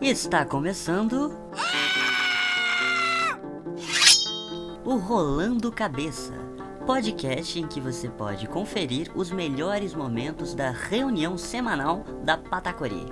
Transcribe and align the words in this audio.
Está 0.00 0.44
começando. 0.46 1.30
O 4.84 4.96
Rolando 4.96 5.70
Cabeça 5.70 6.40
podcast 6.86 7.56
em 7.56 7.68
que 7.68 7.80
você 7.80 8.08
pode 8.08 8.48
conferir 8.48 9.12
os 9.14 9.30
melhores 9.30 9.94
momentos 9.94 10.54
da 10.54 10.70
reunião 10.70 11.38
semanal 11.38 12.02
da 12.24 12.36
Patacori. 12.36 13.06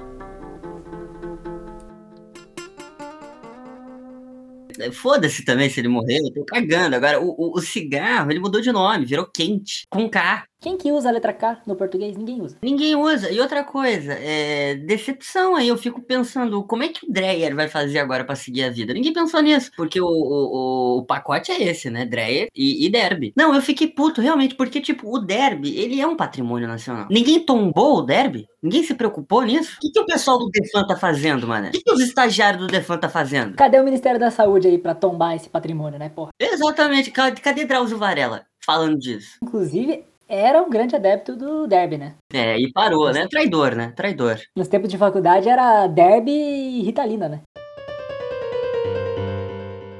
Foda-se 4.92 5.44
também 5.44 5.68
se 5.68 5.80
ele 5.80 5.88
morrer, 5.88 6.18
eu 6.18 6.32
tô 6.32 6.44
cagando. 6.44 6.96
Agora, 6.96 7.20
o, 7.20 7.34
o, 7.38 7.58
o, 7.58 7.60
cigarro, 7.60 8.30
ele 8.30 8.40
mudou 8.40 8.60
de 8.60 8.72
nome, 8.72 9.04
virou 9.04 9.26
quente, 9.26 9.86
com 9.90 10.08
K. 10.08 10.44
Quem 10.60 10.76
que 10.76 10.90
usa 10.90 11.08
a 11.08 11.12
letra 11.12 11.32
K 11.32 11.62
no 11.66 11.76
português? 11.76 12.16
Ninguém 12.16 12.42
usa. 12.42 12.56
Ninguém 12.60 12.96
usa. 12.96 13.30
E 13.30 13.40
outra 13.40 13.62
coisa, 13.62 14.12
é 14.12 14.74
decepção 14.74 15.54
aí. 15.54 15.68
Eu 15.68 15.76
fico 15.76 16.02
pensando, 16.02 16.64
como 16.64 16.82
é 16.82 16.88
que 16.88 17.06
o 17.06 17.12
Dreyer 17.12 17.54
vai 17.54 17.68
fazer 17.68 18.00
agora 18.00 18.24
para 18.24 18.34
seguir 18.34 18.64
a 18.64 18.70
vida? 18.70 18.92
Ninguém 18.92 19.12
pensou 19.12 19.40
nisso, 19.40 19.70
porque 19.76 20.00
o, 20.00 20.06
o, 20.06 20.98
o 20.98 21.04
pacote 21.04 21.52
é 21.52 21.62
esse, 21.62 21.88
né? 21.88 22.04
Dreyer 22.04 22.48
e, 22.56 22.84
e, 22.84 22.90
Derby. 22.90 23.32
Não, 23.36 23.54
eu 23.54 23.62
fiquei 23.62 23.86
puto, 23.86 24.20
realmente, 24.20 24.56
porque, 24.56 24.80
tipo, 24.80 25.14
o 25.14 25.20
Derby, 25.20 25.78
ele 25.78 26.00
é 26.00 26.06
um 26.06 26.16
patrimônio 26.16 26.66
nacional. 26.66 27.06
Ninguém 27.08 27.38
tombou 27.38 27.98
o 27.98 28.02
Derby? 28.02 28.48
Ninguém 28.60 28.82
se 28.82 28.94
preocupou 28.94 29.42
nisso? 29.42 29.76
O 29.76 29.80
que, 29.80 29.92
que 29.92 30.00
o 30.00 30.06
pessoal 30.06 30.40
do 30.40 30.50
Defan 30.50 30.84
tá 30.84 30.96
fazendo, 30.96 31.46
mano? 31.46 31.68
O 31.68 31.70
que, 31.70 31.80
que 31.80 31.92
os 31.92 32.00
estagiários 32.00 32.62
do 32.62 32.66
Defan 32.66 32.98
tá 32.98 33.08
fazendo? 33.08 33.54
Cadê 33.54 33.78
o 33.78 33.84
Ministério 33.84 34.18
da 34.18 34.32
Saúde 34.32 34.66
aí 34.66 34.78
pra 34.78 34.92
tombar 34.92 35.36
esse 35.36 35.48
patrimônio, 35.48 36.00
né, 36.00 36.08
porra? 36.08 36.32
Exatamente. 36.36 37.12
Cadê 37.12 37.64
Drauzio 37.64 37.96
Varela 37.96 38.44
falando 38.66 38.98
disso? 38.98 39.38
Inclusive, 39.40 40.04
era 40.28 40.62
um 40.62 40.68
grande 40.68 40.94
adepto 40.94 41.34
do 41.34 41.66
derby, 41.66 41.96
né? 41.96 42.14
É, 42.32 42.58
e 42.58 42.70
parou, 42.70 43.10
né? 43.10 43.26
Traidor, 43.26 43.74
né? 43.74 43.92
Traidor. 43.96 44.38
Nos 44.54 44.68
tempos 44.68 44.90
de 44.90 44.98
faculdade 44.98 45.48
era 45.48 45.86
derby 45.86 46.30
e 46.30 46.82
Ritalina, 46.82 47.28
né? 47.28 47.40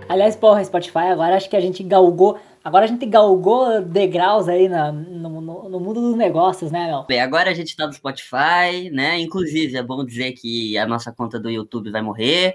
Aliás, 0.06 0.36
porra, 0.36 0.64
Spotify, 0.64 1.08
agora 1.10 1.36
acho 1.36 1.48
que 1.48 1.56
a 1.56 1.60
gente 1.60 1.82
galgou. 1.82 2.38
Agora 2.62 2.84
a 2.84 2.88
gente 2.88 3.06
galgou 3.06 3.80
degraus 3.82 4.48
aí 4.48 4.68
na, 4.68 4.92
no, 4.92 5.40
no, 5.40 5.68
no, 5.68 5.80
mundo 5.80 6.00
dos 6.00 6.16
negócios, 6.16 6.70
né, 6.70 6.86
Mel? 6.86 7.06
Bem, 7.08 7.20
agora 7.20 7.50
a 7.50 7.54
gente 7.54 7.74
tá 7.74 7.86
no 7.86 7.92
Spotify, 7.92 8.90
né? 8.92 9.18
Inclusive, 9.18 9.76
é 9.76 9.82
bom 9.82 10.04
dizer 10.04 10.32
que 10.32 10.76
a 10.76 10.86
nossa 10.86 11.12
conta 11.12 11.38
do 11.38 11.50
YouTube 11.50 11.90
vai 11.90 12.02
morrer 12.02 12.54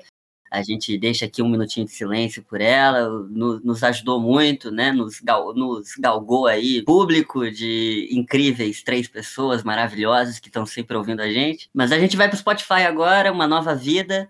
a 0.53 0.61
gente 0.61 0.95
deixa 0.99 1.25
aqui 1.25 1.41
um 1.41 1.49
minutinho 1.49 1.87
de 1.87 1.91
silêncio 1.91 2.43
por 2.43 2.61
ela, 2.61 3.09
no, 3.09 3.59
nos 3.61 3.83
ajudou 3.83 4.19
muito, 4.19 4.69
né? 4.69 4.91
Nos, 4.91 5.19
gal, 5.19 5.51
nos 5.55 5.95
galgou 5.97 6.45
aí 6.45 6.83
público 6.83 7.49
de 7.49 8.07
incríveis 8.11 8.83
três 8.83 9.07
pessoas 9.07 9.63
maravilhosas 9.63 10.37
que 10.37 10.49
estão 10.49 10.63
sempre 10.63 10.95
ouvindo 10.95 11.21
a 11.21 11.31
gente. 11.31 11.67
Mas 11.73 11.91
a 11.91 11.97
gente 11.97 12.15
vai 12.15 12.29
pro 12.29 12.37
Spotify 12.37 12.83
agora, 12.87 13.31
uma 13.31 13.47
nova 13.47 13.73
vida. 13.73 14.29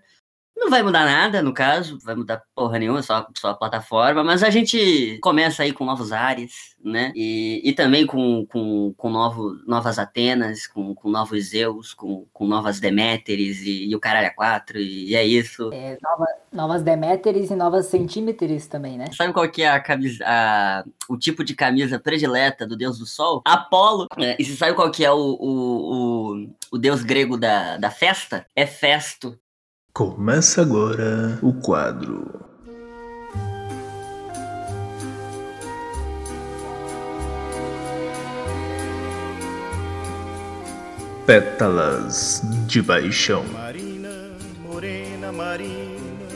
Não 0.56 0.70
vai 0.70 0.82
mudar 0.82 1.04
nada, 1.04 1.42
no 1.42 1.52
caso, 1.52 1.98
vai 2.02 2.14
mudar 2.14 2.42
porra 2.54 2.78
nenhuma, 2.78 3.02
só, 3.02 3.26
só 3.36 3.48
a 3.48 3.54
plataforma, 3.54 4.22
mas 4.22 4.42
a 4.42 4.50
gente 4.50 5.18
começa 5.20 5.62
aí 5.62 5.72
com 5.72 5.84
novos 5.84 6.12
ares, 6.12 6.76
né? 6.82 7.12
E, 7.14 7.60
e 7.64 7.72
também 7.72 8.06
com, 8.06 8.46
com, 8.46 8.94
com 8.96 9.10
novo, 9.10 9.56
novas 9.66 9.98
Atenas, 9.98 10.66
com, 10.66 10.94
com 10.94 11.10
novos 11.10 11.50
Zeus, 11.50 11.92
com, 11.92 12.26
com 12.32 12.46
novas 12.46 12.78
Deméteres 12.78 13.62
e, 13.62 13.88
e 13.88 13.96
o 13.96 14.00
caralho 14.00 14.28
a 14.28 14.30
quatro, 14.30 14.78
e, 14.78 15.10
e 15.10 15.16
é 15.16 15.24
isso. 15.24 15.70
É, 15.72 15.98
nova, 16.00 16.26
novas 16.52 16.82
Deméteres 16.82 17.50
e 17.50 17.56
novas 17.56 17.86
centímetros 17.86 18.66
também, 18.66 18.96
né? 18.96 19.06
Sabe 19.12 19.32
qual 19.32 19.48
que 19.50 19.62
é 19.62 19.68
a 19.68 19.80
camisa, 19.80 20.24
a, 20.24 20.84
o 21.08 21.18
tipo 21.18 21.42
de 21.42 21.54
camisa 21.54 21.98
predileta 21.98 22.66
do 22.66 22.76
deus 22.76 22.98
do 22.98 23.06
sol? 23.06 23.42
Apolo. 23.44 24.06
É, 24.18 24.36
e 24.38 24.44
você 24.44 24.54
sabe 24.54 24.74
qual 24.74 24.90
que 24.90 25.04
é 25.04 25.10
o, 25.10 25.16
o, 25.16 26.36
o, 26.36 26.50
o 26.72 26.78
deus 26.78 27.02
grego 27.02 27.36
da, 27.36 27.76
da 27.76 27.90
festa? 27.90 28.46
É 28.54 28.66
Festo. 28.66 29.36
Começa 29.96 30.60
agora 30.60 31.38
o 31.40 31.52
quadro. 31.52 32.28
Pétalas 41.24 42.42
de 42.66 42.82
paixão. 42.82 43.44
Marina, 43.52 44.32
morena 44.64 45.30
Marina, 45.30 46.26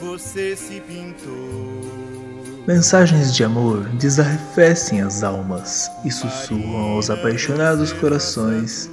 você 0.00 0.56
se 0.56 0.80
pintou. 0.80 2.64
Mensagens 2.66 3.32
de 3.32 3.44
amor 3.44 3.88
desarrefecem 3.90 5.02
as 5.02 5.22
almas 5.22 5.88
e 6.04 6.10
sussurram 6.10 6.94
aos 6.94 7.10
apaixonados 7.10 7.92
corações 7.92 8.90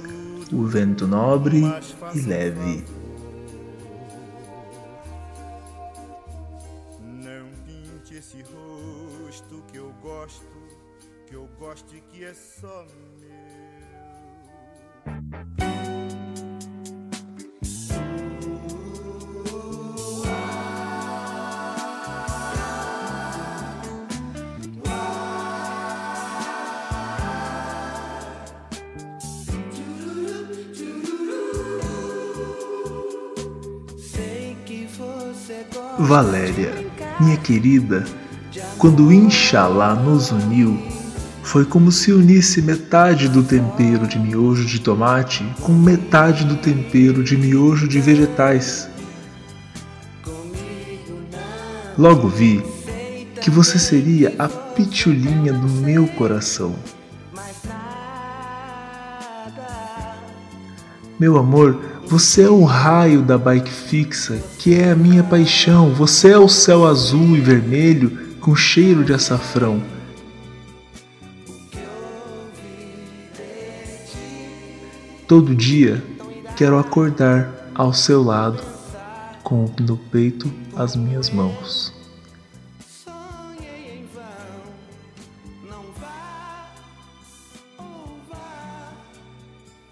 o 0.52 0.64
vento 0.64 1.08
nobre 1.08 1.64
e 2.14 2.20
leve 2.20 2.84
Valéria, 35.98 36.72
minha 37.20 37.36
querida, 37.36 38.02
quando 38.78 39.12
Inxalá 39.12 39.94
nos 39.94 40.30
uniu, 40.30 40.95
foi 41.46 41.64
como 41.64 41.92
se 41.92 42.12
unisse 42.12 42.60
metade 42.60 43.28
do 43.28 43.40
tempero 43.40 44.04
de 44.08 44.18
miojo 44.18 44.64
de 44.64 44.80
tomate 44.80 45.46
com 45.62 45.72
metade 45.72 46.44
do 46.44 46.56
tempero 46.56 47.22
de 47.22 47.36
miojo 47.36 47.86
de 47.86 48.00
vegetais. 48.00 48.90
Logo 51.96 52.26
vi 52.28 52.64
que 53.40 53.48
você 53.48 53.78
seria 53.78 54.34
a 54.40 54.48
pitulinha 54.48 55.52
do 55.52 55.68
meu 55.68 56.08
coração. 56.08 56.74
Meu 61.18 61.38
amor, 61.38 61.80
você 62.08 62.42
é 62.42 62.50
o 62.50 62.64
raio 62.64 63.22
da 63.22 63.38
bike 63.38 63.70
fixa, 63.70 64.36
que 64.58 64.74
é 64.74 64.90
a 64.90 64.96
minha 64.96 65.22
paixão. 65.22 65.94
Você 65.94 66.32
é 66.32 66.38
o 66.38 66.48
céu 66.48 66.84
azul 66.84 67.36
e 67.36 67.40
vermelho 67.40 68.36
com 68.40 68.56
cheiro 68.56 69.04
de 69.04 69.14
açafrão. 69.14 69.95
Todo 75.28 75.56
dia 75.56 76.00
quero 76.56 76.78
acordar 76.78 77.52
ao 77.74 77.92
seu 77.92 78.22
lado, 78.22 78.62
com 79.42 79.64
no 79.80 79.96
peito 79.96 80.52
as 80.76 80.94
minhas 80.94 81.30
mãos. 81.30 81.92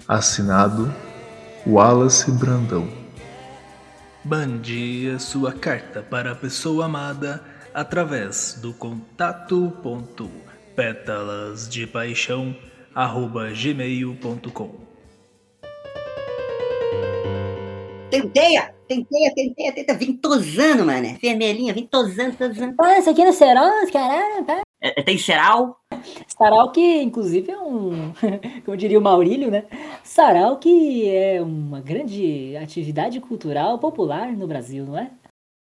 Assinado 0.06 0.94
Wallace 1.66 2.30
Brandão. 2.30 2.88
Bande 4.22 5.16
sua 5.18 5.52
carta 5.52 6.00
para 6.00 6.30
a 6.30 6.36
pessoa 6.36 6.84
amada 6.84 7.42
através 7.74 8.60
do 8.62 8.72
contato 8.72 9.72
ponto 9.82 10.30
pétalas 10.76 11.68
de 11.68 11.88
paixão 11.88 12.56
arroba 12.94 13.50
gmail.com 13.50 14.83
Tenteia, 18.14 18.72
tenteia, 18.86 19.34
tenteia, 19.34 19.72
tenteia. 19.72 19.98
Vim 19.98 20.16
tosando, 20.16 20.84
mano. 20.84 21.18
Vermelhinha, 21.20 21.74
vim 21.74 21.84
tosando, 21.84 22.36
tosando. 22.36 22.76
Ah, 22.80 22.96
isso 22.96 23.10
aqui 23.10 23.22
é 23.22 23.24
no 23.24 23.32
Serol, 23.32 23.90
caralho, 23.92 24.44
tá? 24.44 24.60
É, 24.80 25.02
tem 25.02 25.18
Serol? 25.18 25.76
Sarau 26.28 26.70
que, 26.70 27.02
inclusive, 27.02 27.50
é 27.50 27.58
um, 27.58 28.12
como 28.64 28.76
diria 28.76 29.00
o 29.00 29.02
Maurílio, 29.02 29.50
né? 29.50 29.64
Sarau 30.04 30.58
que 30.58 31.08
é 31.08 31.42
uma 31.42 31.80
grande 31.80 32.56
atividade 32.56 33.18
cultural 33.18 33.80
popular 33.80 34.30
no 34.30 34.46
Brasil, 34.46 34.84
não 34.84 34.96
é? 34.96 35.10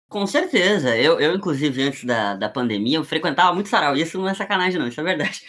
Com 0.08 0.24
certeza. 0.24 0.96
Eu, 0.96 1.18
eu 1.18 1.34
inclusive, 1.34 1.82
antes 1.82 2.04
da, 2.04 2.36
da 2.36 2.48
pandemia, 2.48 2.98
eu 2.98 3.04
frequentava 3.04 3.52
muito 3.52 3.68
sarau. 3.68 3.96
Isso 3.96 4.16
não 4.16 4.28
é 4.28 4.34
sacanagem, 4.34 4.78
não, 4.78 4.86
isso 4.86 5.00
é 5.00 5.04
verdade. 5.04 5.42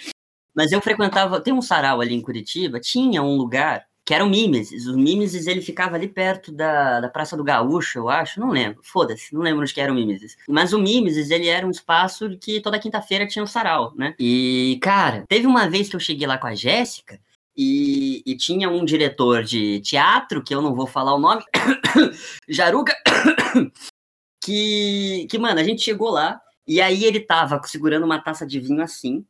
Mas 0.56 0.72
eu 0.72 0.81
frequentava. 0.81 1.40
Tem 1.40 1.54
um 1.54 1.62
sarau 1.62 2.01
ali 2.01 2.16
em 2.16 2.22
Curitiba, 2.22 2.80
tinha 2.80 3.22
um 3.22 3.36
lugar 3.36 3.86
que 4.06 4.13
era 4.13 4.24
o 4.24 4.30
Mimesis. 4.30 4.86
O 4.86 4.96
Mimesis, 4.96 5.48
ele 5.48 5.62
ficava 5.62 5.96
ali 5.96 6.07
perto 6.07 6.52
da, 6.52 7.02
da 7.02 7.10
Praça 7.10 7.36
do 7.36 7.44
Gaúcho, 7.44 7.98
eu 7.98 8.10
acho, 8.10 8.40
não 8.40 8.52
lembro, 8.52 8.80
foda-se, 8.84 9.34
não 9.34 9.42
lembro 9.42 9.62
onde 9.62 9.74
que 9.74 9.81
era 9.81 9.92
o 9.92 9.96
Mimesis. 9.96 10.38
Mas 10.48 10.74
o 10.74 10.80
Mimesis, 10.80 11.31
ele 11.31 11.48
era 11.48 11.66
um 11.66 11.72
espaço 11.72 12.38
que 12.38 12.62
toda 12.62 12.80
quinta-feira 12.80 13.25
tinha 13.28 13.44
um 13.44 13.48
sarau, 13.48 13.94
né? 13.96 14.13
E, 14.19 14.78
cara, 14.81 15.25
teve 15.28 15.48
uma 15.48 15.68
vez 15.68 15.90
que 15.90 15.96
eu 15.96 16.00
cheguei 16.00 16.28
lá 16.28 16.38
com 16.38 16.48
a 16.48 16.54
Jéssica, 16.54 17.19
E, 17.57 18.22
e, 18.25 18.36
tinha 18.38 18.69
um 18.69 18.84
diretor 18.86 19.44
de 19.44 19.80
teatro, 19.80 20.44
que 20.44 20.54
eu 20.54 20.62
não 20.62 20.75
vou 20.75 20.86
falar 20.86 21.16
o 21.16 21.19
nome, 21.19 21.42
Jaruga, 22.50 22.94
que, 24.44 25.25
que, 25.30 25.38
mano, 25.40 25.60
a 25.60 25.63
gente 25.63 25.81
chegou 25.81 26.10
lá, 26.10 26.40
e 26.68 26.81
aí 26.81 27.06
ele 27.06 27.19
tava 27.22 27.62
segurando 27.63 28.06
uma 28.06 28.19
taça 28.22 28.46
de 28.46 28.60
vinho 28.60 28.81
assim, 28.84 29.25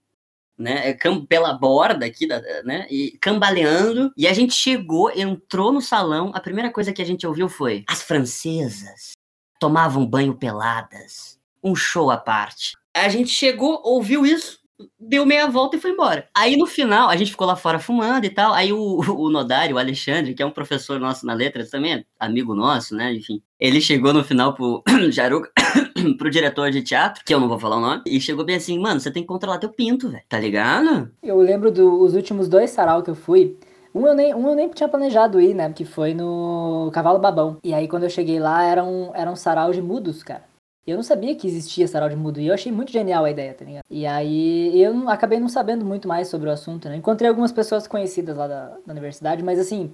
né, 0.58 0.90
é, 0.90 0.98
pela 1.28 1.54
borda 1.54 2.06
aqui, 2.06 2.28
né, 2.64 2.88
e 2.90 3.18
cambaleando, 3.22 4.12
e 4.16 4.28
a 4.28 4.34
gente 4.34 4.54
chegou, 4.54 5.12
entrou 5.12 5.72
no 5.72 5.82
salão, 5.82 6.32
a 6.34 6.40
primeira 6.40 6.72
coisa 6.72 6.94
que 6.94 7.02
a 7.02 7.06
gente 7.06 7.28
ouviu 7.28 7.50
foi, 7.50 7.84
as 7.88 8.02
francesas 8.02 9.12
tomavam 9.60 10.06
banho 10.06 10.36
peladas, 10.36 11.40
um 11.64 11.76
show 11.76 12.12
à 12.12 12.18
parte. 12.18 12.78
A 12.94 13.10
gente 13.10 13.30
chegou, 13.30 13.82
ouviu 13.84 14.26
isso, 14.26 14.60
deu 15.00 15.26
meia 15.26 15.48
volta 15.48 15.76
e 15.76 15.80
foi 15.80 15.92
embora. 15.92 16.28
Aí 16.36 16.58
no 16.58 16.66
final, 16.66 17.10
a 17.10 17.16
gente 17.16 17.32
ficou 17.32 17.48
lá 17.48 17.56
fora 17.56 17.80
fumando 17.80 18.26
e 18.26 18.30
tal. 18.30 18.54
Aí 18.54 18.74
o, 18.74 19.00
o 19.18 19.30
Nodário, 19.30 19.76
o 19.76 19.80
Alexandre, 19.80 20.34
que 20.34 20.44
é 20.44 20.46
um 20.46 20.52
professor 20.52 21.00
nosso 21.00 21.26
na 21.26 21.34
letras 21.34 21.70
também, 21.70 22.06
amigo 22.20 22.54
nosso, 22.54 22.96
né? 22.96 23.14
Enfim. 23.14 23.42
Ele 23.60 23.80
chegou 23.80 24.14
no 24.14 24.24
final 24.24 24.54
pro 24.54 24.84
Jaruga, 25.12 25.50
pro 26.18 26.30
diretor 26.30 26.72
de 26.72 26.82
teatro, 26.82 27.24
que 27.26 27.34
eu 27.34 27.40
não 27.40 27.48
vou 27.48 27.60
falar 27.60 27.78
o 27.78 27.82
nome, 27.82 28.02
e 28.06 28.20
chegou 28.20 28.46
bem 28.46 28.58
assim, 28.58 28.78
mano, 28.78 29.00
você 29.00 29.12
tem 29.12 29.24
que 29.24 29.28
controlar 29.28 29.60
teu 29.60 29.70
pinto, 29.70 30.10
velho. 30.10 30.24
Tá 30.28 30.40
ligado? 30.40 31.10
Eu 31.24 31.38
lembro 31.38 31.72
dos 31.72 32.14
últimos 32.14 32.48
dois 32.48 32.70
sarau 32.70 33.02
que 33.02 33.10
eu 33.10 33.16
fui. 33.16 33.58
Um 33.94 34.06
eu, 34.06 34.14
nem, 34.14 34.36
um 34.36 34.50
eu 34.50 34.56
nem 34.56 34.70
tinha 34.70 34.90
planejado 34.90 35.40
ir, 35.40 35.54
né? 35.54 35.72
Que 35.72 35.86
foi 35.86 36.14
no 36.14 36.90
Cavalo 36.94 37.18
Babão. 37.18 37.58
E 37.64 37.74
aí 37.74 37.88
quando 37.88 38.04
eu 38.04 38.10
cheguei 38.10 38.40
lá, 38.40 38.62
era 38.64 38.84
um, 38.84 39.12
era 39.16 39.32
um 39.32 39.38
sarau 39.38 39.72
de 39.72 39.82
mudos, 39.82 40.22
cara. 40.22 40.44
Eu 40.86 40.98
não 40.98 41.04
sabia 41.04 41.36
que 41.36 41.48
existia 41.48 41.88
sarau 41.88 42.08
de 42.10 42.16
mudo. 42.16 42.40
E 42.40 42.48
eu 42.48 42.54
achei 42.54 42.72
muito 42.72 42.92
genial 42.92 43.26
a 43.26 43.32
ideia, 43.32 43.54
tá 43.54 43.66
ligado? 43.66 43.84
E 43.90 44.06
aí 44.06 44.80
eu 44.80 45.10
acabei 45.10 45.40
não 45.40 45.50
sabendo 45.50 45.84
muito 45.84 46.08
mais 46.08 46.28
sobre 46.28 46.48
o 46.48 46.52
assunto, 46.52 46.88
né? 46.88 46.96
Encontrei 46.96 47.28
algumas 47.28 47.52
pessoas 47.52 47.88
conhecidas 47.88 48.38
lá 48.38 48.48
da, 48.48 48.78
da 48.86 48.92
universidade, 48.92 49.44
mas 49.44 49.58
assim, 49.58 49.92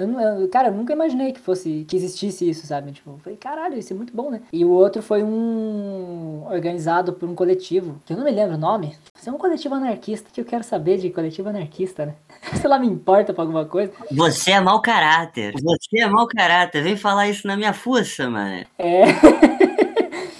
eu, 0.00 0.08
eu, 0.18 0.48
cara, 0.48 0.68
eu 0.68 0.72
nunca 0.72 0.94
imaginei 0.94 1.30
que 1.30 1.40
fosse, 1.40 1.84
que 1.86 1.94
existisse 1.94 2.48
isso, 2.48 2.66
sabe? 2.66 2.90
Tipo, 2.90 3.10
eu 3.10 3.18
falei, 3.18 3.36
caralho, 3.36 3.78
isso 3.78 3.92
é 3.92 3.96
muito 3.96 4.16
bom, 4.16 4.30
né? 4.30 4.40
E 4.50 4.64
o 4.64 4.70
outro 4.70 5.02
foi 5.02 5.22
um 5.22 6.46
organizado 6.50 7.12
por 7.12 7.28
um 7.28 7.34
coletivo, 7.34 8.00
que 8.06 8.14
eu 8.14 8.16
não 8.16 8.24
me 8.24 8.30
lembro 8.30 8.54
o 8.54 8.58
nome. 8.58 8.96
Mas 9.14 9.26
é 9.26 9.30
um 9.30 9.36
coletivo 9.36 9.74
anarquista 9.74 10.30
que 10.32 10.40
eu 10.40 10.44
quero 10.46 10.64
saber 10.64 10.96
de 10.96 11.10
coletivo 11.10 11.50
anarquista, 11.50 12.06
né? 12.06 12.14
Sei 12.58 12.68
lá, 12.68 12.78
me 12.78 12.86
importa 12.86 13.34
pra 13.34 13.42
alguma 13.42 13.66
coisa. 13.66 13.92
Você 14.10 14.52
é 14.52 14.60
mau 14.60 14.80
caráter. 14.80 15.52
Você 15.62 16.00
é 16.00 16.08
mau 16.08 16.26
caráter. 16.26 16.82
Vem 16.82 16.96
falar 16.96 17.28
isso 17.28 17.46
na 17.46 17.56
minha 17.56 17.74
fuça, 17.74 18.30
mano. 18.30 18.64
É. 18.78 19.04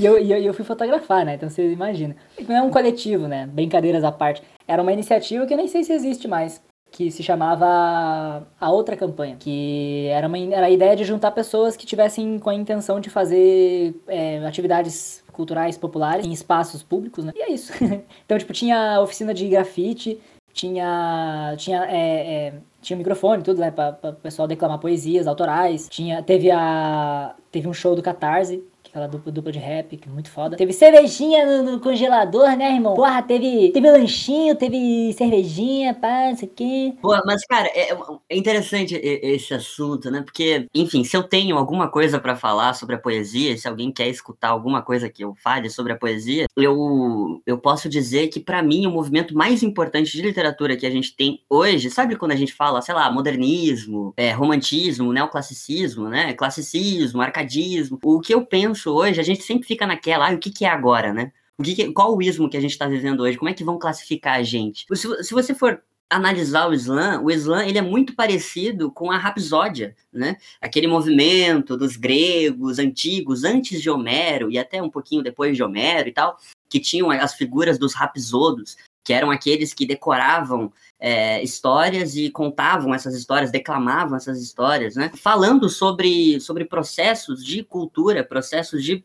E 0.00 0.04
eu, 0.06 0.16
eu, 0.16 0.38
eu, 0.38 0.54
fui 0.54 0.64
fotografar, 0.64 1.26
né? 1.26 1.34
Então 1.34 1.50
você 1.50 1.70
imagina. 1.70 2.16
Não 2.48 2.56
é 2.56 2.62
um 2.62 2.70
coletivo, 2.70 3.28
né? 3.28 3.46
Brincadeiras 3.46 4.02
à 4.02 4.10
parte. 4.10 4.42
Era 4.66 4.80
uma 4.80 4.92
iniciativa 4.92 5.46
que 5.46 5.52
eu 5.52 5.58
nem 5.58 5.68
sei 5.68 5.84
se 5.84 5.92
existe 5.92 6.26
mais. 6.26 6.62
Que 6.90 7.10
se 7.10 7.22
chamava 7.22 8.46
A 8.58 8.70
Outra 8.70 8.96
Campanha. 8.96 9.36
Que 9.38 10.06
era, 10.08 10.26
uma, 10.26 10.38
era 10.38 10.66
a 10.66 10.70
ideia 10.70 10.96
de 10.96 11.04
juntar 11.04 11.32
pessoas 11.32 11.76
que 11.76 11.84
tivessem 11.84 12.38
com 12.38 12.48
a 12.48 12.54
intenção 12.54 12.98
de 12.98 13.10
fazer 13.10 13.94
é, 14.08 14.38
atividades 14.46 15.22
culturais 15.30 15.76
populares 15.76 16.24
em 16.24 16.32
espaços 16.32 16.82
públicos, 16.82 17.22
né? 17.22 17.32
E 17.36 17.42
é 17.42 17.50
isso. 17.50 17.70
então, 18.24 18.38
tipo, 18.38 18.54
tinha 18.54 19.00
oficina 19.02 19.34
de 19.34 19.46
grafite, 19.48 20.18
tinha 20.52 21.54
tinha 21.58 21.84
é, 21.84 22.46
é, 22.46 22.54
tinha 22.80 22.96
microfone 22.96 23.42
tudo 23.42 23.60
né 23.60 23.70
para 23.70 23.98
o 24.02 24.12
pessoal 24.14 24.48
declamar 24.48 24.78
poesias 24.78 25.28
autorais 25.28 25.88
tinha 25.88 26.22
teve 26.22 26.50
a 26.50 27.36
teve 27.52 27.68
um 27.68 27.72
show 27.72 27.94
do 27.94 28.02
Catarse 28.02 28.64
Aquela 28.90 29.06
dupla, 29.06 29.30
dupla 29.30 29.52
de 29.52 29.58
rap, 29.60 29.96
que 29.96 30.08
é 30.08 30.10
muito 30.10 30.28
foda. 30.28 30.56
Teve 30.56 30.72
cervejinha 30.72 31.46
no, 31.46 31.72
no, 31.72 31.80
congelador, 31.80 32.56
né, 32.56 32.74
irmão? 32.74 32.96
Porra, 32.96 33.22
teve, 33.22 33.70
teve 33.70 33.88
lanchinho, 33.88 34.56
teve 34.56 35.12
cervejinha, 35.12 35.94
pá, 35.94 36.30
não 36.30 36.36
sei 36.36 36.48
o 36.48 36.50
quê. 36.50 36.94
Pô, 37.00 37.16
mas, 37.24 37.46
cara, 37.46 37.68
é, 37.68 37.96
é 38.28 38.36
interessante 38.36 38.96
esse 38.96 39.54
assunto, 39.54 40.10
né? 40.10 40.22
Porque, 40.22 40.66
enfim, 40.74 41.04
se 41.04 41.16
eu 41.16 41.22
tenho 41.22 41.56
alguma 41.56 41.88
coisa 41.88 42.18
para 42.18 42.34
falar 42.34 42.74
sobre 42.74 42.96
a 42.96 42.98
poesia, 42.98 43.56
se 43.56 43.68
alguém 43.68 43.92
quer 43.92 44.08
escutar 44.08 44.48
alguma 44.48 44.82
coisa 44.82 45.08
que 45.08 45.22
eu 45.22 45.36
fale 45.36 45.70
sobre 45.70 45.92
a 45.92 45.96
poesia, 45.96 46.46
eu, 46.56 47.40
eu 47.46 47.58
posso 47.58 47.88
dizer 47.88 48.26
que, 48.26 48.40
para 48.40 48.60
mim, 48.60 48.86
o 48.86 48.90
movimento 48.90 49.36
mais 49.36 49.62
importante 49.62 50.10
de 50.10 50.20
literatura 50.20 50.76
que 50.76 50.84
a 50.84 50.90
gente 50.90 51.14
tem 51.14 51.40
hoje, 51.48 51.90
sabe 51.90 52.16
quando 52.16 52.32
a 52.32 52.36
gente 52.36 52.52
fala, 52.52 52.82
sei 52.82 52.96
lá, 52.96 53.08
modernismo, 53.08 54.12
é, 54.16 54.32
romantismo, 54.32 55.12
neoclassicismo, 55.12 56.08
né? 56.08 56.32
Classicismo, 56.32 57.22
arcadismo. 57.22 57.96
O 58.02 58.20
que 58.20 58.34
eu 58.34 58.44
penso 58.44 58.79
penso 58.80 58.94
hoje, 58.94 59.20
a 59.20 59.24
gente 59.24 59.42
sempre 59.42 59.66
fica 59.66 59.86
naquela, 59.86 60.30
ah, 60.30 60.34
o 60.34 60.38
que, 60.38 60.50
que 60.50 60.64
é 60.64 60.68
agora, 60.68 61.12
né? 61.12 61.32
O 61.58 61.62
que, 61.62 61.74
que 61.74 61.92
qual 61.92 62.16
o 62.16 62.22
ismo 62.22 62.48
que 62.48 62.56
a 62.56 62.60
gente 62.60 62.72
está 62.72 62.86
vivendo 62.86 63.20
hoje? 63.20 63.36
Como 63.36 63.50
é 63.50 63.54
que 63.54 63.62
vão 63.62 63.78
classificar 63.78 64.38
a 64.38 64.42
gente? 64.42 64.86
Se, 64.94 65.24
se 65.24 65.34
você 65.34 65.54
for 65.54 65.82
analisar 66.08 66.68
o 66.68 66.74
Islã, 66.74 67.20
o 67.20 67.30
Islã 67.30 67.64
ele 67.64 67.78
é 67.78 67.82
muito 67.82 68.16
parecido 68.16 68.90
com 68.90 69.10
a 69.10 69.18
Rapsódia, 69.18 69.94
né? 70.12 70.36
Aquele 70.60 70.86
movimento 70.86 71.76
dos 71.76 71.96
gregos 71.96 72.78
antigos, 72.78 73.44
antes 73.44 73.80
de 73.80 73.90
Homero 73.90 74.50
e 74.50 74.58
até 74.58 74.82
um 74.82 74.90
pouquinho 74.90 75.22
depois 75.22 75.54
de 75.54 75.62
Homero 75.62 76.08
e 76.08 76.12
tal, 76.12 76.38
que 76.68 76.80
tinham 76.80 77.10
as 77.10 77.34
figuras 77.34 77.78
dos 77.78 77.94
rapsodos, 77.94 78.76
que 79.04 79.12
eram 79.12 79.30
aqueles 79.30 79.74
que 79.74 79.86
decoravam 79.86 80.72
é, 81.00 81.42
histórias 81.42 82.14
e 82.14 82.30
contavam 82.30 82.94
essas 82.94 83.14
histórias, 83.14 83.50
declamavam 83.50 84.16
essas 84.16 84.40
histórias, 84.42 84.94
né? 84.94 85.10
Falando 85.16 85.68
sobre, 85.68 86.38
sobre 86.40 86.66
processos 86.66 87.42
de 87.42 87.64
cultura, 87.64 88.22
processos 88.22 88.84
de, 88.84 89.02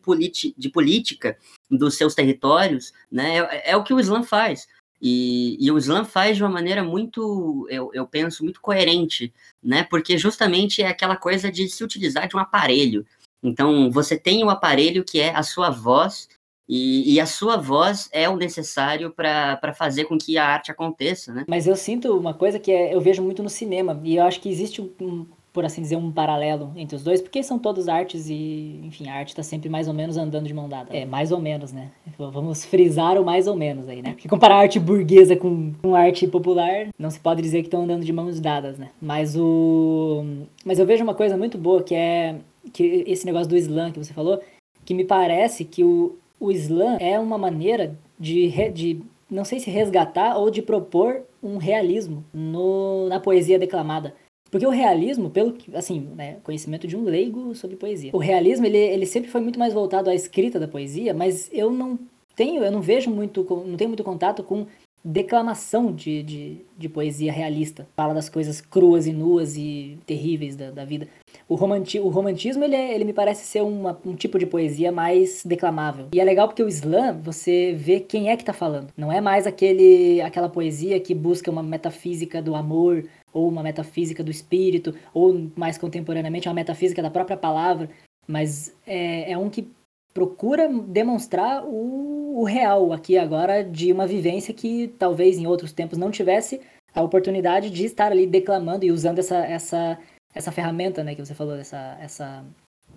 de 0.57 0.69
política 0.69 1.37
dos 1.71 1.95
seus 1.95 2.13
territórios, 2.13 2.91
né? 3.09 3.37
É, 3.37 3.71
é, 3.71 3.77
o 3.77 3.83
que 3.83 3.93
o 3.93 3.99
Islã 3.99 4.23
faz. 4.23 4.67
E, 5.01 5.57
e, 5.59 5.71
o 5.71 5.77
Islã 5.77 6.03
faz 6.03 6.35
de 6.35 6.43
uma 6.43 6.49
maneira 6.49 6.83
muito, 6.83 7.67
eu, 7.69 7.91
eu 7.93 8.05
penso, 8.05 8.43
muito 8.43 8.59
coerente, 8.59 9.33
né? 9.63 9.83
Porque 9.83 10.17
justamente 10.17 10.81
é 10.81 10.87
aquela 10.87 11.15
coisa 11.15 11.49
de 11.51 11.69
se 11.69 11.83
utilizar 11.83 12.27
de 12.27 12.35
um 12.35 12.39
aparelho. 12.39 13.05
Então, 13.41 13.91
você 13.91 14.17
tem 14.17 14.43
o 14.43 14.47
um 14.47 14.49
aparelho 14.49 15.03
que 15.03 15.19
é 15.19 15.33
a 15.35 15.43
sua 15.43 15.69
voz, 15.69 16.27
e, 16.67 17.13
e, 17.13 17.19
a 17.19 17.25
sua 17.25 17.57
voz 17.57 18.09
é 18.11 18.27
o 18.27 18.35
necessário 18.35 19.11
para 19.11 19.73
fazer 19.73 20.05
com 20.05 20.17
que 20.17 20.37
a 20.37 20.45
arte 20.45 20.71
aconteça, 20.71 21.31
né? 21.33 21.45
Mas 21.47 21.67
eu 21.67 21.75
sinto 21.75 22.17
uma 22.17 22.33
coisa 22.33 22.59
que 22.59 22.71
é, 22.71 22.93
eu 22.93 22.99
vejo 22.99 23.21
muito 23.21 23.43
no 23.43 23.49
cinema, 23.49 23.99
e 24.03 24.15
eu 24.15 24.23
acho 24.23 24.41
que 24.41 24.49
existe 24.49 24.81
um, 24.81 25.25
por 25.55 25.63
assim 25.63 25.81
dizer, 25.81 25.95
um 25.95 26.11
paralelo 26.11 26.73
entre 26.75 26.97
os 26.97 27.03
dois, 27.03 27.21
porque 27.21 27.41
são 27.41 27.57
todos 27.57 27.87
artes 27.87 28.27
e, 28.29 28.81
enfim, 28.83 29.07
a 29.07 29.15
arte 29.15 29.29
está 29.29 29.41
sempre 29.41 29.69
mais 29.69 29.87
ou 29.87 29.93
menos 29.93 30.17
andando 30.17 30.47
de 30.47 30.53
mão 30.53 30.67
dada. 30.67 30.93
É, 30.93 31.05
mais 31.05 31.31
ou 31.31 31.39
menos, 31.39 31.71
né? 31.71 31.91
Vamos 32.17 32.65
frisar 32.65 33.17
o 33.17 33.23
mais 33.23 33.47
ou 33.47 33.55
menos 33.55 33.87
aí, 33.87 34.01
né? 34.01 34.11
Porque 34.11 34.27
comparar 34.27 34.57
arte 34.57 34.77
burguesa 34.81 35.33
com, 35.33 35.71
com 35.81 35.95
arte 35.95 36.27
popular, 36.27 36.89
não 36.99 37.09
se 37.09 37.21
pode 37.21 37.41
dizer 37.41 37.61
que 37.61 37.67
estão 37.67 37.83
andando 37.83 38.03
de 38.03 38.11
mãos 38.11 38.41
dadas, 38.41 38.77
né? 38.77 38.89
Mas 39.01 39.37
o... 39.37 40.25
Mas 40.65 40.77
eu 40.77 40.85
vejo 40.85 41.05
uma 41.05 41.15
coisa 41.15 41.37
muito 41.37 41.57
boa, 41.57 41.81
que 41.81 41.95
é 41.95 42.35
que 42.73 43.05
esse 43.07 43.25
negócio 43.25 43.47
do 43.47 43.55
slam 43.55 43.93
que 43.93 43.99
você 44.03 44.13
falou, 44.13 44.41
que 44.83 44.93
me 44.93 45.05
parece 45.05 45.63
que 45.63 45.85
o, 45.85 46.17
o 46.39 46.51
Islã 46.51 46.97
é 46.99 47.19
uma 47.19 47.37
maneira 47.37 47.97
de, 48.19 48.49
de 48.71 49.01
não 49.29 49.43
sei 49.43 49.59
se 49.59 49.69
resgatar 49.69 50.37
ou 50.37 50.49
de 50.49 50.61
propor 50.61 51.23
um 51.41 51.57
realismo 51.57 52.23
no, 52.33 53.07
na 53.07 53.19
poesia 53.19 53.59
declamada. 53.59 54.13
Porque 54.51 54.65
o 54.65 54.69
realismo, 54.69 55.29
pelo 55.29 55.53
que, 55.53 55.75
assim, 55.75 55.99
né, 56.15 56.37
conhecimento 56.43 56.87
de 56.87 56.95
um 56.95 57.03
leigo 57.03 57.53
sobre 57.55 57.75
poesia. 57.75 58.11
O 58.13 58.17
realismo, 58.17 58.65
ele, 58.65 58.77
ele 58.77 59.05
sempre 59.05 59.29
foi 59.29 59.41
muito 59.41 59.59
mais 59.59 59.73
voltado 59.73 60.09
à 60.09 60.15
escrita 60.15 60.59
da 60.59 60.67
poesia, 60.67 61.13
mas 61.13 61.49
eu 61.51 61.71
não 61.71 61.99
tenho, 62.35 62.63
eu 62.63 62.71
não 62.71 62.81
vejo 62.81 63.09
muito, 63.09 63.43
não 63.65 63.75
tenho 63.75 63.89
muito 63.89 64.03
contato 64.03 64.43
com 64.43 64.65
declamação 65.03 65.91
de, 65.91 66.23
de, 66.23 66.57
de 66.77 66.89
poesia 66.89 67.31
realista. 67.31 67.87
Fala 67.95 68.13
das 68.13 68.29
coisas 68.29 68.59
cruas 68.59 69.05
e 69.05 69.13
nuas 69.13 69.55
e 69.55 69.97
terríveis 70.05 70.55
da, 70.55 70.71
da 70.71 70.85
vida. 70.85 71.07
O, 71.47 71.55
romanti 71.55 71.99
o 71.99 72.07
romantismo, 72.07 72.63
ele, 72.63 72.75
é, 72.75 72.93
ele 72.93 73.05
me 73.05 73.13
parece 73.13 73.45
ser 73.45 73.61
uma, 73.61 73.99
um 74.05 74.15
tipo 74.15 74.39
de 74.39 74.45
poesia 74.45 74.91
mais 74.91 75.43
declamável. 75.45 76.07
E 76.13 76.19
é 76.19 76.23
legal 76.23 76.47
porque 76.47 76.63
o 76.63 76.67
slam, 76.67 77.19
você 77.21 77.73
vê 77.73 77.99
quem 77.99 78.29
é 78.29 78.37
que 78.37 78.43
tá 78.43 78.53
falando. 78.53 78.87
Não 78.97 79.11
é 79.11 79.21
mais 79.21 79.45
aquele, 79.45 80.21
aquela 80.21 80.49
poesia 80.49 80.99
que 80.99 81.13
busca 81.13 81.51
uma 81.51 81.61
metafísica 81.61 82.41
do 82.41 82.55
amor, 82.55 83.05
ou 83.31 83.47
uma 83.47 83.61
metafísica 83.61 84.23
do 84.23 84.31
espírito, 84.31 84.95
ou 85.13 85.49
mais 85.55 85.77
contemporaneamente 85.77 86.47
uma 86.47 86.55
metafísica 86.55 87.01
da 87.01 87.11
própria 87.11 87.37
palavra. 87.37 87.89
Mas 88.27 88.73
é, 88.87 89.31
é 89.31 89.37
um 89.37 89.49
que 89.49 89.69
procura 90.13 90.67
demonstrar 90.69 91.63
o, 91.65 92.39
o 92.39 92.43
real 92.43 92.93
aqui 92.93 93.17
agora 93.17 93.61
de 93.63 93.91
uma 93.91 94.07
vivência 94.07 94.53
que 94.53 94.87
talvez 94.97 95.37
em 95.37 95.45
outros 95.45 95.73
tempos 95.73 95.97
não 95.97 96.09
tivesse 96.09 96.61
a 96.93 97.03
oportunidade 97.03 97.69
de 97.69 97.83
estar 97.83 98.11
ali 98.11 98.25
declamando 98.25 98.85
e 98.85 98.91
usando 98.91 99.19
essa, 99.19 99.37
essa 99.45 99.99
essa 100.35 100.51
ferramenta, 100.51 101.03
né, 101.03 101.15
que 101.15 101.25
você 101.25 101.33
falou, 101.33 101.55
essa, 101.55 101.97
essa 101.99 102.45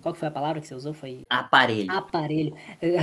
qual 0.01 0.13
que 0.13 0.19
foi 0.19 0.27
a 0.27 0.31
palavra 0.31 0.61
que 0.61 0.67
você 0.67 0.75
usou? 0.75 0.93
Foi 0.93 1.21
aparelho. 1.29 1.91
Aparelho. 1.91 2.53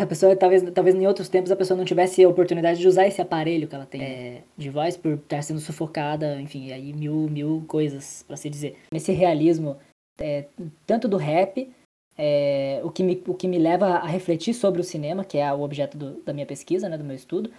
A 0.00 0.06
pessoa 0.06 0.34
talvez, 0.36 0.62
talvez 0.72 0.94
em 0.94 1.06
outros 1.06 1.28
tempos 1.28 1.50
a 1.50 1.56
pessoa 1.56 1.76
não 1.76 1.84
tivesse 1.84 2.22
a 2.22 2.28
oportunidade 2.28 2.78
de 2.78 2.88
usar 2.88 3.06
esse 3.06 3.20
aparelho 3.20 3.68
que 3.68 3.74
ela 3.74 3.86
tem 3.86 4.02
é, 4.02 4.42
de 4.56 4.70
voz 4.70 4.96
por 4.96 5.14
estar 5.14 5.42
sendo 5.42 5.60
sufocada, 5.60 6.40
enfim, 6.40 6.72
aí 6.72 6.92
mil 6.92 7.28
mil 7.28 7.64
coisas 7.66 8.24
para 8.26 8.36
se 8.36 8.48
dizer. 8.48 8.78
Esse 8.92 9.12
realismo 9.12 9.76
é, 10.18 10.46
tanto 10.86 11.08
do 11.08 11.16
rap, 11.16 11.70
é, 12.16 12.80
o 12.82 12.90
que 12.90 13.02
me 13.02 13.22
o 13.26 13.34
que 13.34 13.48
me 13.48 13.58
leva 13.58 13.86
a 13.86 14.06
refletir 14.06 14.54
sobre 14.54 14.80
o 14.80 14.84
cinema, 14.84 15.24
que 15.24 15.38
é 15.38 15.52
o 15.52 15.60
objeto 15.60 15.98
do, 15.98 16.22
da 16.22 16.32
minha 16.32 16.46
pesquisa, 16.46 16.88
né, 16.88 16.96
do 16.96 17.04
meu 17.04 17.16
estudo, 17.16 17.50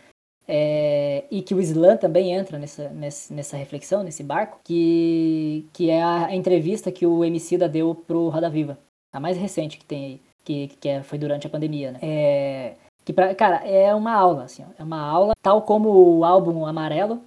É, 0.48 1.26
e 1.30 1.42
que 1.42 1.54
o 1.54 1.60
Slam 1.60 1.98
também 1.98 2.32
entra 2.32 2.58
nessa, 2.58 2.90
nessa, 2.90 3.58
reflexão, 3.58 4.02
nesse 4.02 4.24
barco, 4.24 4.60
que, 4.64 5.66
que 5.74 5.90
é 5.90 6.02
a, 6.02 6.34
entrevista 6.34 6.92
que 6.92 7.06
o 7.06 7.26
Emicida 7.26 7.68
deu 7.68 7.94
pro 7.94 8.30
Roda 8.30 8.50
Viva, 8.50 8.78
a 9.12 9.20
mais 9.20 9.38
recente 9.38 9.78
que 9.78 9.86
tem 9.86 10.06
aí, 10.06 10.22
que, 10.46 10.68
que 10.80 10.88
é, 10.88 11.04
foi 11.04 11.18
durante 11.18 11.46
a 11.46 11.50
pandemia, 11.50 11.92
né? 11.92 12.00
É, 12.02 12.76
que 13.04 13.12
pra, 13.12 13.36
cara, 13.36 13.58
é 13.68 13.94
uma 13.94 14.14
aula, 14.14 14.46
assim, 14.46 14.64
ó, 14.64 14.72
é 14.80 14.84
uma 14.84 15.02
aula, 15.02 15.34
tal 15.42 15.62
como 15.64 15.90
o 15.90 16.24
álbum 16.24 16.66
Amarelo, 16.66 17.22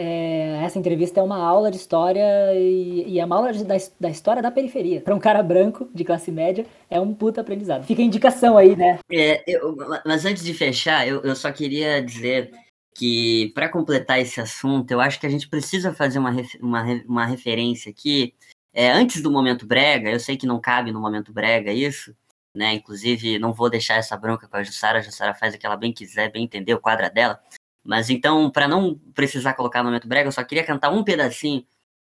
é, 0.00 0.62
essa 0.62 0.78
entrevista 0.78 1.18
é 1.18 1.22
uma 1.24 1.42
aula 1.44 1.72
de 1.72 1.76
história 1.76 2.54
e, 2.54 3.04
e 3.08 3.18
é 3.18 3.24
uma 3.24 3.34
aula 3.34 3.52
de, 3.52 3.64
da, 3.64 3.74
da, 3.98 4.08
história 4.08 4.40
da 4.40 4.48
periferia. 4.48 5.00
Para 5.00 5.12
um 5.12 5.18
cara 5.18 5.42
branco, 5.42 5.90
de 5.92 6.04
classe 6.04 6.30
média, 6.30 6.64
é 6.88 7.00
um 7.00 7.12
puta 7.12 7.40
aprendizado. 7.40 7.84
Fica 7.84 8.00
a 8.00 8.04
indicação 8.04 8.56
aí, 8.56 8.76
né? 8.76 9.00
É, 9.10 9.42
eu, 9.44 9.76
mas 10.06 10.24
antes 10.24 10.44
de 10.44 10.54
fechar, 10.54 11.08
eu, 11.08 11.20
eu 11.22 11.34
só 11.34 11.50
queria 11.50 12.00
dizer 12.00 12.52
que, 12.94 13.50
para 13.56 13.68
completar 13.68 14.20
esse 14.20 14.40
assunto, 14.40 14.88
eu 14.92 15.00
acho 15.00 15.18
que 15.18 15.26
a 15.26 15.30
gente 15.30 15.48
precisa 15.48 15.92
fazer 15.92 16.20
uma, 16.20 16.30
uma, 16.60 16.84
uma 17.04 17.26
referência 17.26 17.90
aqui. 17.90 18.34
É, 18.72 18.92
antes 18.92 19.20
do 19.20 19.32
momento 19.32 19.66
brega, 19.66 20.10
eu 20.10 20.20
sei 20.20 20.36
que 20.36 20.46
não 20.46 20.60
cabe 20.60 20.92
no 20.92 21.00
momento 21.00 21.32
brega 21.32 21.72
isso, 21.72 22.14
né? 22.54 22.72
Inclusive, 22.74 23.36
não 23.40 23.52
vou 23.52 23.68
deixar 23.68 23.96
essa 23.96 24.16
bronca 24.16 24.46
com 24.46 24.56
a 24.56 24.62
Jussara. 24.62 25.00
A 25.00 25.02
Jussara 25.02 25.34
faz 25.34 25.56
o 25.56 25.58
que 25.58 25.66
ela 25.66 25.76
bem 25.76 25.92
quiser, 25.92 26.30
bem 26.30 26.44
entender, 26.44 26.72
o 26.72 26.80
quadro 26.80 27.12
dela. 27.12 27.40
Mas 27.84 28.10
então, 28.10 28.50
para 28.50 28.68
não 28.68 28.98
precisar 29.14 29.54
colocar 29.54 29.82
no 29.82 29.86
momento 29.86 30.08
brega, 30.08 30.28
eu 30.28 30.32
só 30.32 30.44
queria 30.44 30.64
cantar 30.64 30.90
um 30.90 31.04
pedacinho 31.04 31.64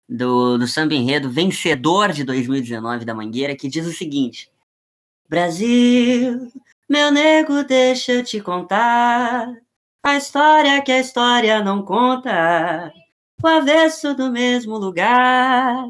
do, 0.07 0.57
do 0.57 0.67
samba 0.67 0.93
enredo 0.93 1.29
vencedor 1.29 2.11
de 2.11 2.23
2019 2.23 3.05
da 3.05 3.13
Mangueira, 3.15 3.55
que 3.55 3.69
diz 3.69 3.85
o 3.87 3.93
seguinte: 3.93 4.51
Brasil, 5.27 6.51
meu 6.89 7.11
nego, 7.11 7.63
deixa 7.63 8.13
eu 8.13 8.23
te 8.23 8.39
contar 8.41 9.51
a 10.03 10.17
história 10.17 10.81
que 10.81 10.91
a 10.91 10.99
história 10.99 11.63
não 11.63 11.83
conta, 11.83 12.93
o 13.41 13.47
avesso 13.47 14.13
do 14.13 14.31
mesmo 14.31 14.77
lugar. 14.77 15.87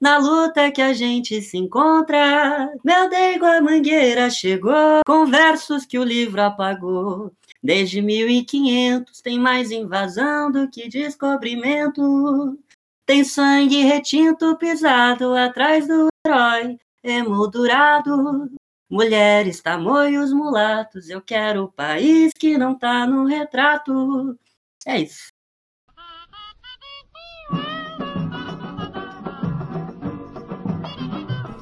Na 0.00 0.18
luta 0.18 0.70
que 0.70 0.82
a 0.82 0.92
gente 0.92 1.40
se 1.40 1.56
encontra, 1.56 2.70
meu 2.84 3.08
Deus, 3.08 3.42
a 3.42 3.60
mangueira 3.62 4.28
chegou, 4.28 5.00
com 5.06 5.24
versos 5.26 5.86
que 5.86 5.98
o 5.98 6.04
livro 6.04 6.42
apagou. 6.42 7.32
Desde 7.66 8.00
1500 8.00 9.20
tem 9.20 9.40
mais 9.40 9.72
invasão 9.72 10.52
do 10.52 10.70
que 10.70 10.88
descobrimento. 10.88 12.56
Tem 13.04 13.24
sangue 13.24 13.82
retinto 13.82 14.56
pisado 14.56 15.34
atrás 15.34 15.88
do 15.88 16.06
herói 16.24 16.78
emoldurado. 17.02 18.48
Mulheres, 18.88 19.60
tamoios, 19.60 20.32
mulatos, 20.32 21.10
eu 21.10 21.20
quero 21.20 21.64
o 21.64 21.72
país 21.72 22.30
que 22.38 22.56
não 22.56 22.78
tá 22.78 23.04
no 23.04 23.26
retrato. 23.26 24.38
É 24.86 25.00
isso. 25.00 25.26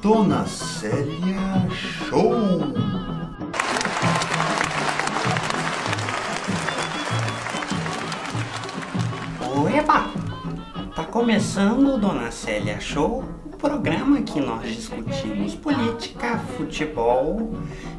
Dona 0.03 0.45
Célia 0.45 1.67
Show! 1.71 2.84
Eba! 9.67 10.11
Tá 10.95 11.03
começando, 11.03 11.97
Dona 11.99 12.29
Célia 12.31 12.79
Show, 12.79 13.23
o 13.45 13.57
programa 13.57 14.21
que 14.21 14.39
nós 14.39 14.73
discutimos 14.73 15.55
política, 15.55 16.37
futebol 16.57 17.53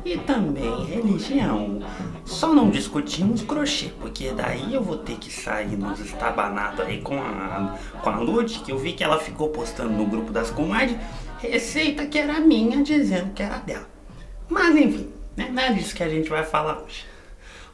e 0.04 0.16
também 0.16 0.84
religião. 0.84 1.80
Só 2.24 2.54
não 2.54 2.70
discutimos 2.70 3.42
crochê, 3.42 3.90
porque 4.00 4.30
daí 4.30 4.74
eu 4.74 4.82
vou 4.82 4.96
ter 4.96 5.16
que 5.16 5.30
sair 5.30 5.76
nos 5.76 6.00
estabanados 6.00 6.80
aí 6.80 7.02
com 7.02 7.20
a, 7.20 7.76
com 8.02 8.10
a 8.10 8.24
que 8.64 8.72
eu 8.72 8.78
vi 8.78 8.92
que 8.92 9.04
ela 9.04 9.18
ficou 9.18 9.48
postando 9.48 9.92
no 9.92 10.06
grupo 10.06 10.32
das 10.32 10.50
comadres, 10.50 10.96
receita 11.38 12.06
que 12.06 12.18
era 12.18 12.40
minha, 12.40 12.82
dizendo 12.82 13.32
que 13.34 13.42
era 13.42 13.58
dela. 13.58 13.88
Mas 14.48 14.76
enfim, 14.76 15.10
né? 15.36 15.50
não 15.52 15.62
é 15.62 15.72
disso 15.72 15.94
que 15.94 16.02
a 16.02 16.08
gente 16.08 16.30
vai 16.30 16.44
falar 16.44 16.78
hoje. 16.78 17.15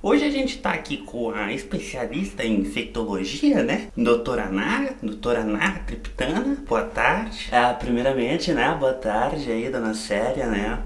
Hoje 0.04 0.24
a 0.24 0.30
gente 0.30 0.56
está 0.56 0.72
aqui 0.72 0.96
com 0.96 1.30
a 1.30 1.52
especialista 1.52 2.44
em 2.44 2.58
infectologia, 2.58 3.62
né? 3.62 3.86
Doutora 3.96 4.46
Nara, 4.46 4.94
doutora 5.00 5.44
Nara 5.44 5.78
Criptana. 5.86 6.56
Boa 6.68 6.82
tarde. 6.82 7.48
Ah, 7.52 7.72
primeiramente, 7.72 8.52
né? 8.52 8.76
Boa 8.80 8.94
tarde 8.94 9.48
aí, 9.48 9.70
dona 9.70 9.94
Séria, 9.94 10.48
né? 10.48 10.80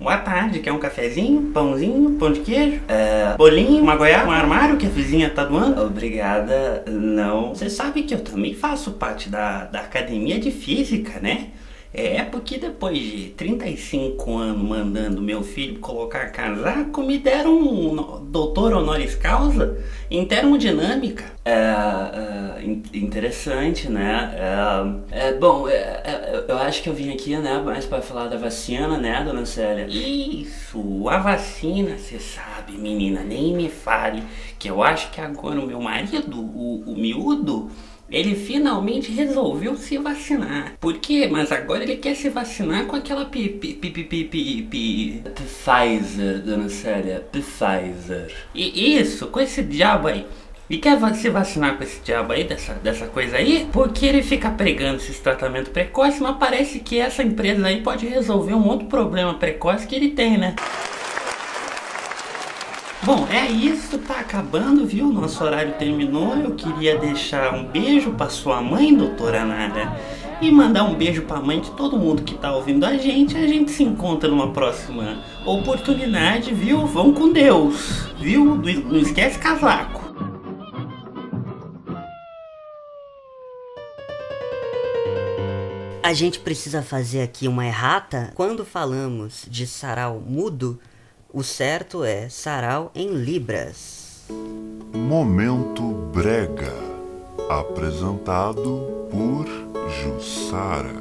Boa 0.00 0.16
tarde, 0.16 0.60
quer 0.60 0.72
um 0.72 0.78
cafezinho, 0.78 1.50
pãozinho, 1.52 2.12
pão 2.18 2.32
de 2.32 2.40
queijo, 2.40 2.80
é, 2.88 3.34
bolinho, 3.36 3.82
uma 3.82 3.94
goiaba, 3.94 4.28
um 4.28 4.30
armário 4.30 4.78
que 4.78 4.86
a 4.86 4.90
vizinha 4.90 5.28
tá 5.28 5.44
doando? 5.44 5.82
Obrigada, 5.82 6.82
não. 6.86 7.54
Você 7.54 7.68
sabe 7.68 8.04
que 8.04 8.14
eu 8.14 8.20
também 8.24 8.54
faço 8.54 8.92
parte 8.92 9.28
da, 9.28 9.64
da 9.64 9.80
academia 9.80 10.38
de 10.38 10.50
física, 10.50 11.20
né? 11.20 11.48
É 11.98 12.22
porque 12.22 12.58
depois 12.58 12.98
de 12.98 13.28
35 13.30 14.36
anos 14.36 14.68
mandando 14.68 15.22
meu 15.22 15.42
filho 15.42 15.78
colocar 15.80 16.26
casaco, 16.26 17.02
me 17.02 17.16
deram 17.16 17.58
um 17.58 18.22
doutor 18.22 18.74
honoris 18.74 19.14
causa 19.14 19.78
em 20.10 20.26
termodinâmica. 20.26 21.24
É, 21.42 21.52
é 22.58 22.98
interessante, 22.98 23.88
né? 23.88 24.34
É, 25.10 25.28
é 25.28 25.32
bom, 25.32 25.66
é, 25.66 25.72
é, 25.72 26.44
eu 26.46 26.58
acho 26.58 26.82
que 26.82 26.90
eu 26.90 26.94
vim 26.94 27.10
aqui, 27.10 27.34
né, 27.34 27.62
mais 27.64 27.86
para 27.86 28.02
falar 28.02 28.28
da 28.28 28.36
vacina, 28.36 28.98
né, 28.98 29.24
dona 29.24 29.46
Célia? 29.46 29.86
Isso, 29.88 31.08
a 31.08 31.16
vacina, 31.16 31.96
você 31.96 32.18
sabe, 32.18 32.72
menina, 32.72 33.22
nem 33.22 33.54
me 33.54 33.70
fale, 33.70 34.22
que 34.58 34.68
eu 34.68 34.82
acho 34.82 35.10
que 35.10 35.20
agora 35.20 35.58
o 35.58 35.66
meu 35.66 35.80
marido, 35.80 36.38
o, 36.38 36.82
o 36.86 36.94
miúdo, 36.94 37.70
ele 38.10 38.34
finalmente 38.34 39.10
resolveu 39.10 39.76
se 39.76 39.98
vacinar. 39.98 40.74
Por 40.80 40.98
quê? 40.98 41.28
Mas 41.30 41.50
agora 41.50 41.82
ele 41.82 41.96
quer 41.96 42.14
se 42.14 42.28
vacinar 42.28 42.86
com 42.86 42.96
aquela 42.96 43.24
pi, 43.24 43.48
pi, 43.48 43.74
pi, 43.74 43.90
pi, 43.90 44.04
pi, 44.04 44.24
pi, 44.24 44.62
pi 44.62 45.22
Pfizer, 45.34 46.40
dona 46.42 46.68
Célia, 46.68 47.26
Pfizer. 47.32 48.32
E 48.54 48.96
isso, 48.96 49.26
com 49.26 49.40
esse 49.40 49.62
diabo 49.62 50.08
aí. 50.08 50.26
E 50.68 50.78
quer 50.78 50.98
se 51.14 51.30
vacinar 51.30 51.76
com 51.76 51.84
esse 51.84 52.00
diabo 52.00 52.32
aí, 52.32 52.42
dessa, 52.42 52.74
dessa 52.74 53.06
coisa 53.06 53.36
aí? 53.36 53.68
Porque 53.72 54.04
ele 54.04 54.20
fica 54.20 54.50
pregando 54.50 54.96
esse 54.96 55.20
tratamento 55.20 55.70
precoce, 55.70 56.20
mas 56.20 56.36
parece 56.38 56.80
que 56.80 56.98
essa 56.98 57.22
empresa 57.22 57.64
aí 57.66 57.82
pode 57.82 58.06
resolver 58.06 58.54
um 58.54 58.66
outro 58.66 58.88
problema 58.88 59.34
precoce 59.34 59.86
que 59.86 59.94
ele 59.94 60.10
tem, 60.10 60.36
né? 60.36 60.56
Bom, 63.02 63.28
é 63.30 63.46
isso, 63.46 63.98
tá 63.98 64.20
acabando, 64.20 64.86
viu? 64.86 65.06
Nosso 65.12 65.44
horário 65.44 65.74
terminou. 65.74 66.34
Eu 66.36 66.54
queria 66.54 66.98
deixar 66.98 67.54
um 67.54 67.64
beijo 67.64 68.12
para 68.12 68.28
sua 68.28 68.60
mãe, 68.60 68.94
doutora 68.94 69.44
Nara, 69.44 69.96
e 70.40 70.50
mandar 70.50 70.82
um 70.84 70.94
beijo 70.94 71.22
para 71.22 71.36
a 71.36 71.42
mãe 71.42 71.60
de 71.60 71.70
todo 71.72 71.96
mundo 71.96 72.22
que 72.22 72.34
tá 72.34 72.52
ouvindo 72.52 72.84
a 72.84 72.96
gente. 72.96 73.36
A 73.36 73.46
gente 73.46 73.70
se 73.70 73.84
encontra 73.84 74.28
numa 74.28 74.50
próxima 74.50 75.18
oportunidade, 75.44 76.52
viu? 76.52 76.84
Vão 76.86 77.12
com 77.12 77.32
Deus, 77.32 78.08
viu? 78.18 78.56
Não 78.56 78.98
esquece 78.98 79.38
casaco. 79.38 80.04
A 86.02 86.12
gente 86.12 86.38
precisa 86.38 86.82
fazer 86.82 87.20
aqui 87.20 87.46
uma 87.46 87.66
errata 87.66 88.32
quando 88.34 88.64
falamos 88.64 89.44
de 89.48 89.66
sarau 89.66 90.20
mudo 90.24 90.78
o 91.36 91.42
certo 91.42 92.02
é 92.02 92.30
sarau 92.30 92.90
em 92.94 93.10
libras. 93.10 94.24
Momento 94.94 95.82
Brega, 96.10 96.72
apresentado 97.50 99.06
por 99.10 99.44
Jussara. 99.90 100.94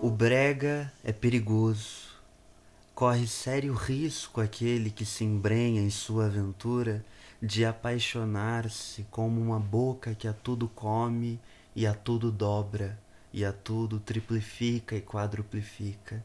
O 0.00 0.08
brega 0.08 0.92
é 1.02 1.12
perigoso. 1.12 2.06
Corre 2.94 3.26
sério 3.26 3.74
risco 3.74 4.40
aquele 4.40 4.88
que 4.88 5.04
se 5.04 5.24
embrenha 5.24 5.82
em 5.82 5.90
sua 5.90 6.26
aventura 6.26 7.04
de 7.42 7.64
apaixonar-se 7.64 9.04
como 9.10 9.40
uma 9.40 9.58
boca 9.58 10.14
que 10.14 10.28
a 10.28 10.32
tudo 10.32 10.68
come 10.68 11.40
e 11.74 11.84
a 11.84 11.92
tudo 11.92 12.30
dobra 12.30 12.96
e 13.32 13.44
a 13.44 13.52
tudo 13.52 13.98
triplifica 13.98 14.94
e 14.94 15.00
quadruplifica. 15.00 16.24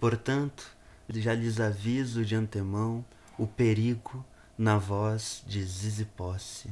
Portanto, 0.00 0.77
já 1.16 1.34
lhes 1.34 1.58
aviso 1.58 2.24
de 2.24 2.34
antemão 2.34 3.04
o 3.38 3.46
perigo 3.46 4.24
na 4.56 4.76
voz 4.76 5.42
de 5.46 5.62
Zizi 5.62 6.04
Posse. 6.04 6.68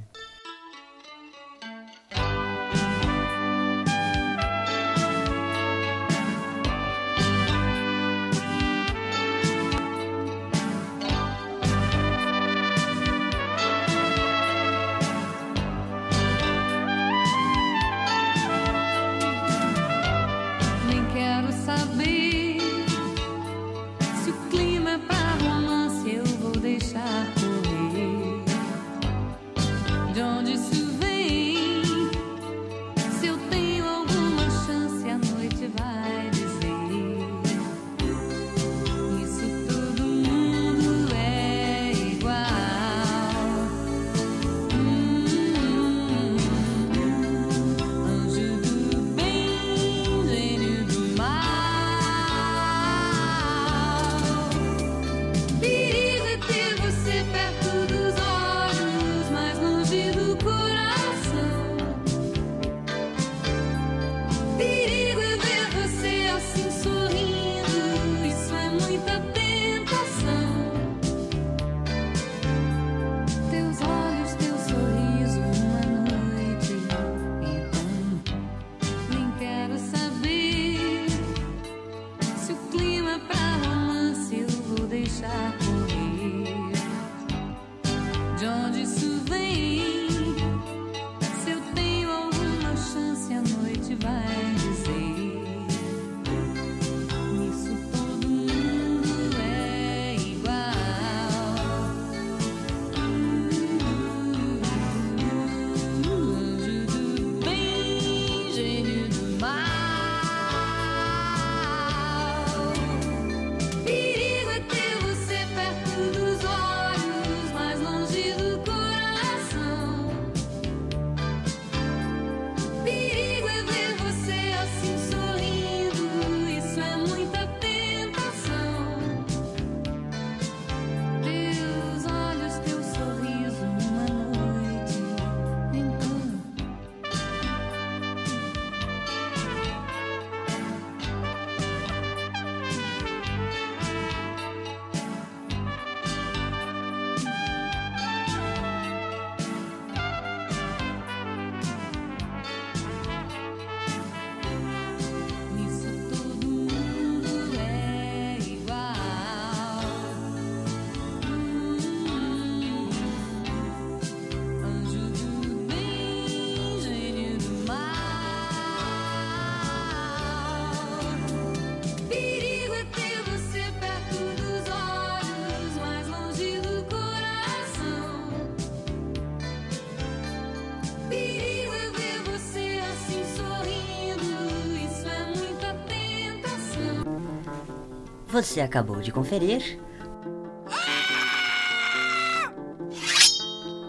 Você 188.37 188.61
acabou 188.61 189.01
de 189.01 189.11
conferir 189.11 189.81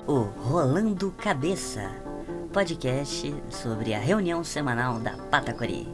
o 0.07 0.19
Rolando 0.21 1.11
Cabeça, 1.11 1.91
podcast 2.53 3.35
sobre 3.49 3.93
a 3.93 3.99
reunião 3.99 4.45
semanal 4.45 5.01
da 5.01 5.17
Patacori. 5.17 5.85